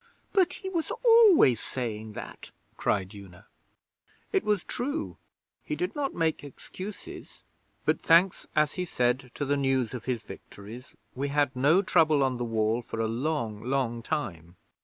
'But 0.33 0.53
he 0.53 0.69
was 0.69 0.89
always 1.05 1.59
saying 1.59 2.13
that,' 2.13 2.49
cried 2.75 3.13
Una. 3.13 3.45
'It 4.31 4.43
was 4.43 4.63
true. 4.63 5.17
He 5.63 5.75
did 5.75 5.93
not 5.95 6.15
make 6.15 6.43
excuses; 6.43 7.43
but 7.85 8.01
thanks, 8.01 8.47
as 8.55 8.71
he 8.71 8.85
said, 8.85 9.29
to 9.35 9.45
the 9.45 9.57
news 9.57 9.93
of 9.93 10.05
his 10.05 10.23
victories, 10.23 10.95
we 11.13 11.27
had 11.27 11.55
no 11.55 11.83
trouble 11.83 12.23
on 12.23 12.37
the 12.37 12.43
Wall 12.45 12.81
for 12.81 12.99
a 12.99 13.07
long, 13.07 13.61
long 13.63 14.01
time. 14.01 14.55